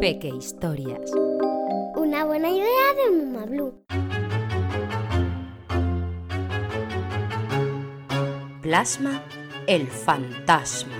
[0.00, 1.10] Peque Historias.
[1.96, 2.66] Una buena idea
[2.96, 3.84] de Muma Blue.
[8.62, 9.22] Plasma
[9.66, 10.94] el fantasma.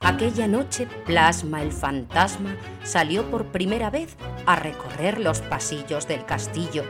[0.00, 4.16] Aquella noche, Plasma el fantasma salió por primera vez
[4.46, 6.84] a recorrer los pasillos del castillo.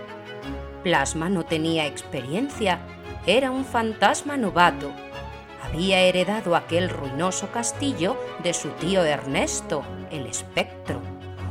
[0.83, 2.81] Plasma no tenía experiencia,
[3.27, 4.93] era un fantasma novato.
[5.75, 9.82] Había heredado aquel ruinoso castillo de su tío Ernesto,
[10.12, 11.02] el espectro,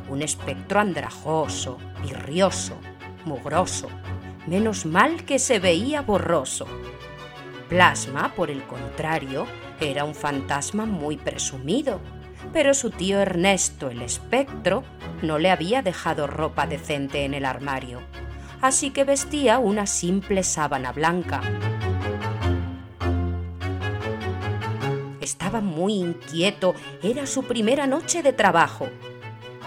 [0.08, 2.78] un espectro andrajoso, virrioso,
[3.26, 3.90] mugroso,
[4.48, 6.68] menos mal que se veía borroso.
[7.68, 9.46] Plasma, por el contrario,
[9.82, 12.00] era un fantasma muy presumido,
[12.54, 14.86] pero su tío Ernesto, el espectro,
[15.22, 18.00] no le había dejado ropa decente en el armario,
[18.62, 21.42] así que vestía una simple sábana blanca.
[25.24, 28.90] Estaba muy inquieto, era su primera noche de trabajo.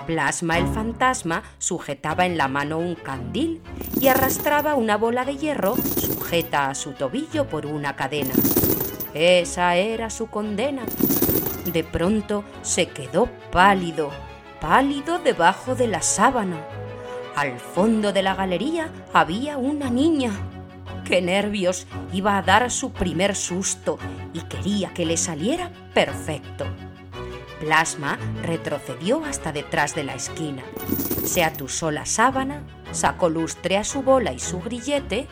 [0.07, 3.63] Plasma el fantasma sujetaba en la mano un candil
[3.99, 8.35] y arrastraba una bola de hierro sujeta a su tobillo por una cadena.
[9.15, 10.83] Esa era su condena.
[11.65, 14.11] De pronto se quedó pálido,
[14.61, 16.59] pálido debajo de la sábana.
[17.35, 20.33] Al fondo de la galería había una niña.
[21.07, 21.87] ¡Qué nervios!
[22.13, 23.97] Iba a dar su primer susto
[24.33, 26.65] y quería que le saliera perfecto.
[27.61, 30.65] Plasma retrocedió hasta detrás de la esquina.
[31.25, 35.29] Se atusó la sábana, sacó lustre a su bola y su grillete,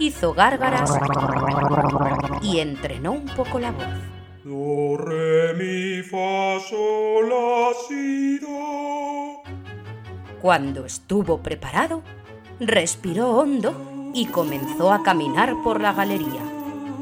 [0.00, 0.90] hizo gárgaras
[2.42, 3.86] y entrenó un poco la voz.
[4.42, 9.42] Do, re, mi, fa, sol, la, si, do.
[10.40, 12.02] Cuando estuvo preparado,
[12.58, 16.42] respiró hondo y comenzó a caminar por la galería,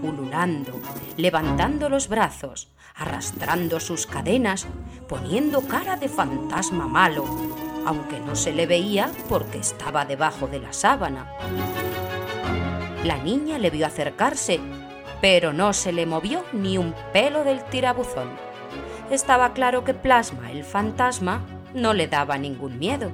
[0.03, 0.81] ululando,
[1.17, 4.67] levantando los brazos, arrastrando sus cadenas,
[5.09, 7.25] poniendo cara de fantasma malo,
[7.87, 11.27] aunque no se le veía porque estaba debajo de la sábana.
[13.05, 14.61] La niña le vio acercarse,
[15.21, 18.29] pero no se le movió ni un pelo del tirabuzón.
[19.11, 23.11] Estaba claro que Plasma, el fantasma, no le daba ningún miedo.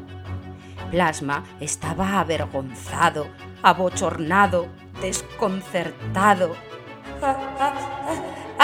[0.91, 3.28] Plasma estaba avergonzado,
[3.62, 4.69] abochornado,
[5.00, 6.54] desconcertado.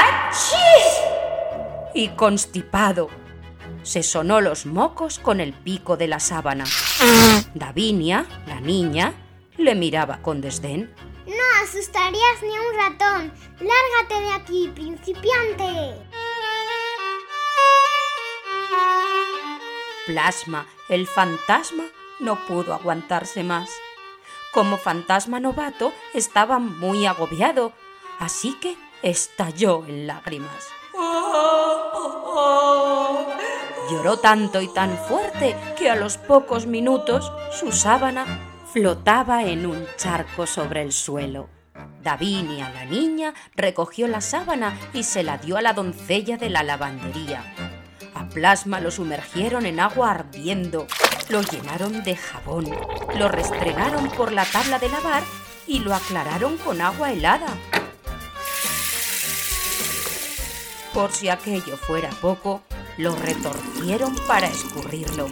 [1.95, 3.09] Y constipado.
[3.83, 6.65] Se sonó los mocos con el pico de la sábana.
[7.55, 9.13] Davinia, la niña,
[9.59, 10.95] le miraba con desdén.
[11.27, 13.33] No asustarías ni a un ratón.
[13.61, 15.99] Lárgate de aquí, principiante.
[20.07, 21.85] Plasma, el fantasma,
[22.23, 23.69] no pudo aguantarse más.
[24.53, 27.73] Como fantasma novato estaba muy agobiado,
[28.19, 30.69] así que estalló en lágrimas.
[33.91, 38.25] Lloró tanto y tan fuerte que a los pocos minutos su sábana
[38.73, 41.49] flotaba en un charco sobre el suelo.
[42.03, 46.63] Davinia, la niña, recogió la sábana y se la dio a la doncella de la
[46.63, 47.45] lavandería.
[48.35, 50.87] Plasma lo sumergieron en agua ardiendo,
[51.29, 52.71] lo llenaron de jabón,
[53.19, 55.23] lo restregaron por la tabla de lavar
[55.67, 57.49] y lo aclararon con agua helada.
[60.95, 62.63] Por si aquello fuera poco,
[62.97, 65.27] lo retorcieron para escurrirlo.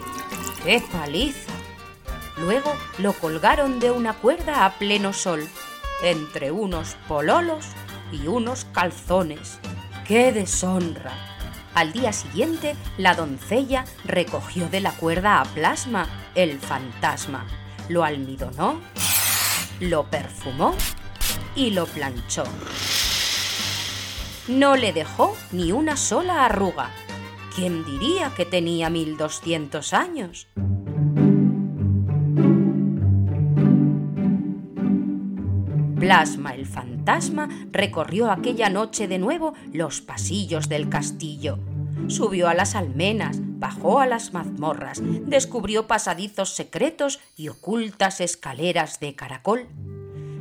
[0.63, 1.51] ¡Qué paliza!
[2.37, 5.47] Luego lo colgaron de una cuerda a pleno sol,
[6.03, 7.65] entre unos pololos
[8.11, 9.59] y unos calzones.
[10.07, 11.30] ¡Qué deshonra!
[11.73, 17.47] Al día siguiente, la doncella recogió de la cuerda a Plasma, el fantasma,
[17.87, 18.81] lo almidonó,
[19.79, 20.75] lo perfumó
[21.55, 22.43] y lo planchó.
[24.49, 26.89] No le dejó ni una sola arruga.
[27.55, 30.47] ¿Quién diría que tenía 1200 años?
[36.01, 41.59] Plasma el fantasma recorrió aquella noche de nuevo los pasillos del castillo.
[42.07, 49.13] Subió a las almenas, bajó a las mazmorras, descubrió pasadizos secretos y ocultas escaleras de
[49.13, 49.67] caracol.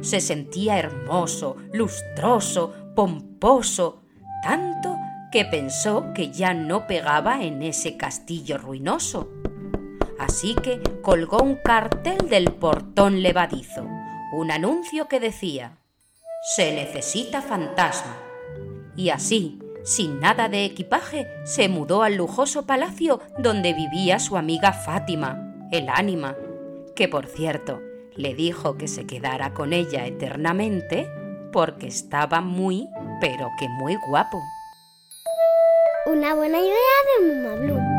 [0.01, 4.01] Se sentía hermoso, lustroso, pomposo,
[4.43, 4.97] tanto
[5.31, 9.29] que pensó que ya no pegaba en ese castillo ruinoso.
[10.19, 14.00] Así que colgó un cartel del portón levadizo
[14.33, 15.79] un anuncio que decía,
[16.55, 18.17] se necesita fantasma.
[18.97, 24.73] Y así, sin nada de equipaje, se mudó al lujoso palacio donde vivía su amiga
[24.73, 26.37] Fátima, el ánima,
[26.95, 27.81] que por cierto
[28.17, 31.09] le dijo que se quedara con ella eternamente
[31.53, 32.89] porque estaba muy,
[33.21, 34.41] pero que muy guapo.
[36.07, 36.75] Una buena idea
[37.19, 37.90] de Mamá